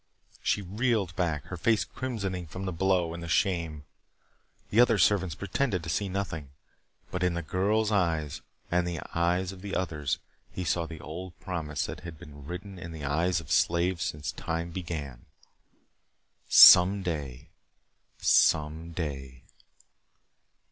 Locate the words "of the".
9.51-9.75